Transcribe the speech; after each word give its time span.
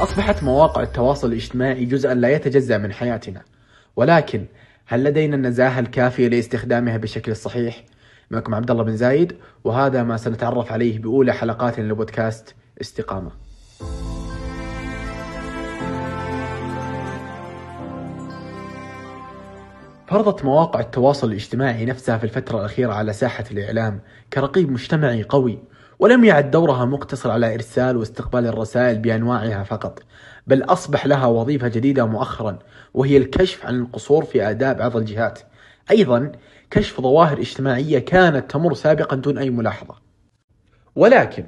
أصبحت 0.00 0.42
مواقع 0.42 0.82
التواصل 0.82 1.28
الاجتماعي 1.28 1.84
جزءا 1.84 2.14
لا 2.14 2.28
يتجزأ 2.28 2.78
من 2.78 2.92
حياتنا 2.92 3.42
ولكن 3.96 4.46
هل 4.86 5.04
لدينا 5.04 5.36
النزاهة 5.36 5.80
الكافية 5.80 6.28
لاستخدامها 6.28 6.96
بشكل 6.96 7.36
صحيح؟ 7.36 7.84
معكم 8.30 8.54
عبد 8.54 8.70
الله 8.70 8.82
بن 8.82 8.96
زايد 8.96 9.36
وهذا 9.64 10.02
ما 10.02 10.16
سنتعرف 10.16 10.72
عليه 10.72 10.98
بأولى 10.98 11.32
حلقات 11.32 11.80
لبودكاست 11.80 12.54
استقامة. 12.80 13.30
فرضت 20.06 20.44
مواقع 20.44 20.80
التواصل 20.80 21.28
الاجتماعي 21.28 21.84
نفسها 21.84 22.18
في 22.18 22.24
الفترة 22.24 22.58
الأخيرة 22.58 22.92
على 22.92 23.12
ساحة 23.12 23.44
الإعلام 23.50 24.00
كرقيب 24.32 24.70
مجتمعي 24.70 25.22
قوي 25.22 25.58
ولم 25.98 26.24
يعد 26.24 26.50
دورها 26.50 26.84
مقتصر 26.84 27.30
على 27.30 27.54
إرسال 27.54 27.96
واستقبال 27.96 28.46
الرسائل 28.46 28.98
بأنواعها 28.98 29.64
فقط 29.64 30.02
بل 30.46 30.62
أصبح 30.62 31.06
لها 31.06 31.26
وظيفة 31.26 31.68
جديدة 31.68 32.06
مؤخرا 32.06 32.58
وهي 32.94 33.16
الكشف 33.16 33.66
عن 33.66 33.80
القصور 33.80 34.24
في 34.24 34.50
آداء 34.50 34.74
بعض 34.74 34.96
الجهات. 34.96 35.38
أيضا 35.90 36.32
كشف 36.70 37.00
ظواهر 37.00 37.38
اجتماعية 37.38 37.98
كانت 37.98 38.50
تمر 38.50 38.74
سابقا 38.74 39.16
دون 39.16 39.38
أي 39.38 39.50
ملاحظة. 39.50 39.94
ولكن 40.96 41.44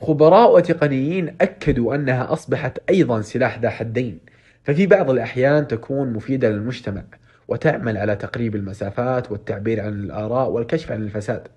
خبراء 0.00 0.56
وتقنيين 0.56 1.36
أكدوا 1.40 1.94
أنها 1.94 2.32
أصبحت 2.32 2.78
أيضا 2.90 3.20
سلاح 3.20 3.58
ذا 3.58 3.70
حدين 3.70 4.20
ففي 4.64 4.86
بعض 4.86 5.10
الأحيان 5.10 5.68
تكون 5.68 6.12
مفيدة 6.12 6.48
للمجتمع 6.48 7.02
وتعمل 7.48 7.96
على 7.96 8.16
تقريب 8.16 8.56
المسافات 8.56 9.30
والتعبير 9.30 9.80
عن 9.80 9.92
الآراء 9.92 10.50
والكشف 10.50 10.92
عن 10.92 11.02
الفساد. 11.02 11.48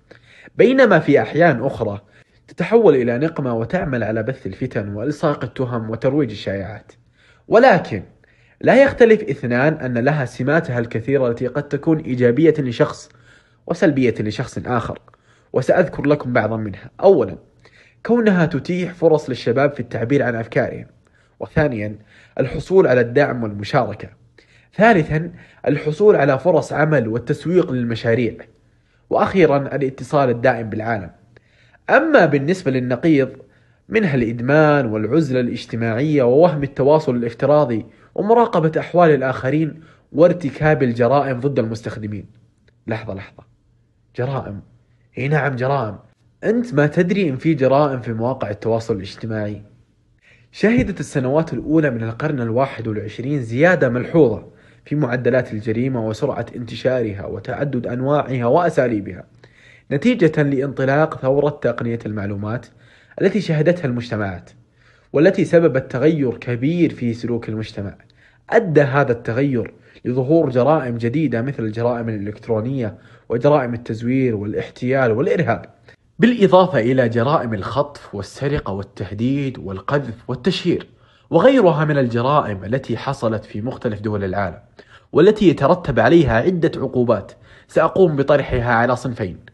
بينما 0.56 0.98
في 0.98 1.22
أحيان 1.22 1.62
أخرى 1.62 2.00
تتحول 2.50 2.94
إلى 2.94 3.18
نقمة 3.18 3.54
وتعمل 3.54 4.04
على 4.04 4.22
بث 4.22 4.46
الفتن 4.46 4.94
وإلصاق 4.94 5.44
التهم 5.44 5.90
وترويج 5.90 6.30
الشائعات. 6.30 6.92
ولكن 7.48 8.02
لا 8.60 8.82
يختلف 8.82 9.22
إثنان 9.22 9.74
أن 9.74 9.98
لها 9.98 10.24
سماتها 10.24 10.78
الكثيرة 10.78 11.28
التي 11.28 11.46
قد 11.46 11.68
تكون 11.68 11.98
إيجابية 11.98 12.54
لشخص 12.58 13.08
وسلبية 13.66 14.14
لشخص 14.20 14.58
آخر. 14.66 14.98
وسأذكر 15.52 16.06
لكم 16.06 16.32
بعضا 16.32 16.56
منها. 16.56 16.90
أولا 17.00 17.38
كونها 18.06 18.46
تتيح 18.46 18.94
فرص 18.94 19.28
للشباب 19.28 19.72
في 19.72 19.80
التعبير 19.80 20.22
عن 20.22 20.34
أفكارهم. 20.34 20.86
وثانيا 21.40 21.98
الحصول 22.40 22.86
على 22.86 23.00
الدعم 23.00 23.42
والمشاركة. 23.42 24.08
ثالثا 24.74 25.32
الحصول 25.66 26.16
على 26.16 26.38
فرص 26.38 26.72
عمل 26.72 27.08
والتسويق 27.08 27.72
للمشاريع. 27.72 28.34
وأخيرا 29.10 29.56
الاتصال 29.56 30.30
الدائم 30.30 30.70
بالعالم. 30.70 31.19
أما 31.90 32.26
بالنسبة 32.26 32.70
للنقيض 32.70 33.28
منها 33.88 34.14
الإدمان 34.14 34.86
والعزلة 34.86 35.40
الاجتماعية 35.40 36.22
ووهم 36.22 36.62
التواصل 36.62 37.16
الافتراضي 37.16 37.86
ومراقبة 38.14 38.80
أحوال 38.80 39.10
الآخرين 39.10 39.80
وارتكاب 40.12 40.82
الجرائم 40.82 41.40
ضد 41.40 41.58
المستخدمين. 41.58 42.26
لحظة 42.86 43.14
لحظة. 43.14 43.44
جرائم. 44.16 44.60
إي 45.18 45.28
نعم 45.28 45.56
جرائم. 45.56 45.98
أنت 46.44 46.74
ما 46.74 46.86
تدري 46.86 47.28
إن 47.28 47.36
في 47.36 47.54
جرائم 47.54 48.00
في 48.00 48.12
مواقع 48.12 48.50
التواصل 48.50 48.96
الاجتماعي. 48.96 49.62
شهدت 50.52 51.00
السنوات 51.00 51.52
الأولى 51.52 51.90
من 51.90 52.02
القرن 52.02 52.40
الواحد 52.40 52.88
والعشرين 52.88 53.42
زيادة 53.42 53.88
ملحوظة 53.88 54.48
في 54.84 54.96
معدلات 54.96 55.52
الجريمة 55.52 56.06
وسرعة 56.06 56.46
انتشارها 56.56 57.26
وتعدد 57.26 57.86
أنواعها 57.86 58.46
وأساليبها. 58.46 59.24
نتيجة 59.92 60.42
لانطلاق 60.42 61.18
ثورة 61.18 61.48
تقنية 61.48 61.98
المعلومات 62.06 62.66
التي 63.20 63.40
شهدتها 63.40 63.84
المجتمعات 63.84 64.50
والتي 65.12 65.44
سببت 65.44 65.92
تغير 65.92 66.36
كبير 66.36 66.94
في 66.94 67.14
سلوك 67.14 67.48
المجتمع. 67.48 67.94
أدى 68.50 68.80
هذا 68.80 69.12
التغير 69.12 69.74
لظهور 70.04 70.50
جرائم 70.50 70.98
جديدة 70.98 71.42
مثل 71.42 71.62
الجرائم 71.62 72.08
الإلكترونية 72.08 72.98
وجرائم 73.28 73.74
التزوير 73.74 74.36
والاحتيال 74.36 75.12
والإرهاب 75.12 75.64
بالإضافة 76.18 76.80
إلى 76.80 77.08
جرائم 77.08 77.54
الخطف 77.54 78.14
والسرقة 78.14 78.72
والتهديد 78.72 79.58
والقذف 79.58 80.14
والتشهير 80.28 80.86
وغيرها 81.30 81.84
من 81.84 81.98
الجرائم 81.98 82.64
التي 82.64 82.96
حصلت 82.96 83.44
في 83.44 83.60
مختلف 83.60 84.00
دول 84.00 84.24
العالم 84.24 84.58
والتي 85.12 85.48
يترتب 85.48 86.00
عليها 86.00 86.32
عدة 86.32 86.72
عقوبات. 86.76 87.32
سأقوم 87.68 88.16
بطرحها 88.16 88.72
على 88.72 88.96
صنفين. 88.96 89.49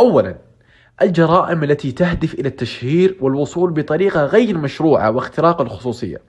أولا 0.00 0.36
الجرائم 1.02 1.64
التي 1.64 1.92
تهدف 1.92 2.34
إلى 2.34 2.48
التشهير 2.48 3.16
والوصول 3.20 3.70
بطريقة 3.70 4.24
غير 4.24 4.58
مشروعة 4.58 5.10
واختراق 5.10 5.60
الخصوصية 5.60 6.20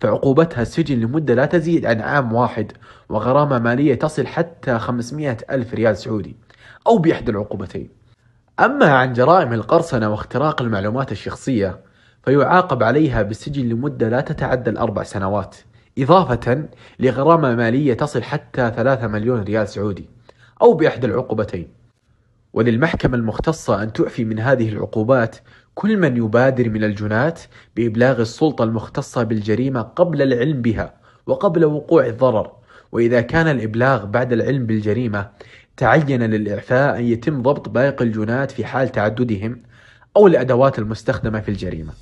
فعقوبتها 0.00 0.62
السجن 0.62 1.00
لمدة 1.00 1.34
لا 1.34 1.46
تزيد 1.46 1.86
عن 1.86 2.00
عام 2.00 2.32
واحد 2.32 2.72
وغرامة 3.08 3.58
مالية 3.58 3.94
تصل 3.94 4.26
حتى 4.26 4.78
500 4.78 5.36
ألف 5.50 5.74
ريال 5.74 5.96
سعودي 5.96 6.36
أو 6.86 6.98
بإحدى 6.98 7.30
العقوبتين. 7.30 7.88
أما 8.60 8.86
عن 8.86 9.12
جرائم 9.12 9.52
القرصنة 9.52 10.10
واختراق 10.10 10.62
المعلومات 10.62 11.12
الشخصية 11.12 11.80
فيعاقب 12.24 12.82
عليها 12.82 13.22
بالسجن 13.22 13.68
لمدة 13.68 14.08
لا 14.08 14.20
تتعدى 14.20 14.70
الأربع 14.70 15.02
سنوات 15.02 15.56
إضافة 15.98 16.68
لغرامة 17.00 17.54
مالية 17.54 17.94
تصل 17.94 18.22
حتى 18.22 18.72
3 18.76 19.06
مليون 19.06 19.42
ريال 19.42 19.68
سعودي 19.68 20.08
أو 20.62 20.74
بإحدى 20.74 21.06
العقوبتين. 21.06 21.81
وللمحكمة 22.52 23.16
المختصة 23.16 23.82
أن 23.82 23.92
تعفي 23.92 24.24
من 24.24 24.38
هذه 24.38 24.68
العقوبات 24.68 25.36
كل 25.74 25.96
من 25.96 26.16
يبادر 26.16 26.70
من 26.70 26.84
الجنات 26.84 27.40
بإبلاغ 27.76 28.20
السلطة 28.20 28.64
المختصة 28.64 29.22
بالجريمة 29.22 29.82
قبل 29.82 30.22
العلم 30.22 30.62
بها 30.62 30.94
وقبل 31.26 31.64
وقوع 31.64 32.06
الضرر. 32.06 32.52
وإذا 32.92 33.20
كان 33.20 33.48
الإبلاغ 33.48 34.04
بعد 34.04 34.32
العلم 34.32 34.66
بالجريمة 34.66 35.30
تعين 35.76 36.22
للإعفاء 36.22 36.98
أن 36.98 37.04
يتم 37.04 37.42
ضبط 37.42 37.68
باقي 37.68 38.04
الجنات 38.04 38.50
في 38.50 38.64
حال 38.64 38.88
تعددهم 38.88 39.62
أو 40.16 40.26
الأدوات 40.26 40.78
المستخدمة 40.78 41.40
في 41.40 41.48
الجريمة. 41.48 41.92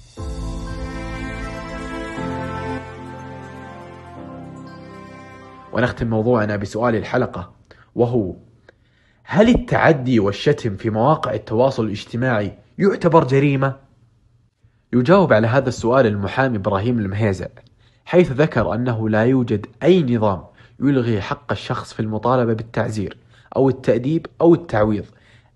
ونختم 5.72 6.06
موضوعنا 6.06 6.56
بسؤال 6.56 6.96
الحلقة 6.96 7.52
وهو 7.94 8.34
هل 9.32 9.48
التعدي 9.48 10.20
والشتم 10.20 10.76
في 10.76 10.90
مواقع 10.90 11.34
التواصل 11.34 11.84
الاجتماعي 11.84 12.58
يعتبر 12.78 13.24
جريمة؟ 13.24 13.76
يجاوب 14.92 15.32
على 15.32 15.46
هذا 15.46 15.68
السؤال 15.68 16.06
المحامي 16.06 16.56
إبراهيم 16.56 16.98
المهيزع 16.98 17.46
حيث 18.04 18.32
ذكر 18.32 18.74
أنه 18.74 19.08
لا 19.08 19.24
يوجد 19.24 19.66
أي 19.82 20.02
نظام 20.02 20.44
يلغي 20.80 21.20
حق 21.20 21.52
الشخص 21.52 21.92
في 21.92 22.00
المطالبة 22.00 22.52
بالتعزير 22.52 23.16
أو 23.56 23.68
التأديب 23.68 24.26
أو 24.40 24.54
التعويض 24.54 25.04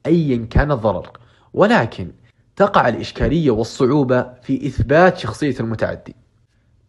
أيا 0.07 0.47
كان 0.51 0.73
الضرر. 0.73 1.11
ولكن 1.55 2.13
تقع 2.57 2.89
الإشكالية 2.89 3.51
والصعوبة 3.51 4.27
في 4.43 4.67
إثبات 4.67 5.19
شخصية 5.19 5.57
المتعدي. 5.61 6.17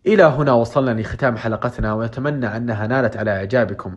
إلى 0.07 0.23
هنا 0.23 0.53
وصلنا 0.53 1.01
لختام 1.01 1.37
حلقتنا 1.37 1.93
ونتمنى 1.93 2.57
أنها 2.57 2.87
نالت 2.87 3.17
على 3.17 3.31
إعجابكم. 3.31 3.95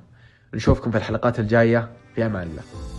نشوفكم 0.55 0.91
في 0.91 0.99
الحلقات 0.99 1.39
الجاية. 1.41 1.89
في 2.15 2.27
أمان 2.27 2.43
الله. 2.43 2.98